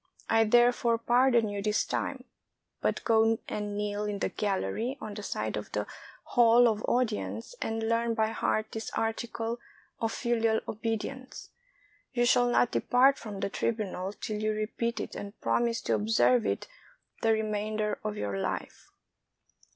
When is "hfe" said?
18.33-18.87